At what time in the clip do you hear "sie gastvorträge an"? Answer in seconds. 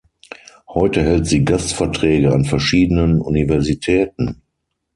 1.27-2.43